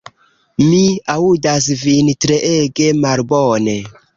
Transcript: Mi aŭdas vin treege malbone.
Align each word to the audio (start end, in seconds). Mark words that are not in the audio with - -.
Mi 0.69 0.79
aŭdas 1.15 1.67
vin 1.83 2.11
treege 2.27 2.89
malbone. 3.05 3.79